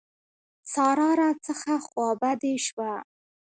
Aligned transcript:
سارا 0.73 1.09
راڅخه 1.19 1.75
خوابدې 1.87 2.53
شوه. 2.65 2.91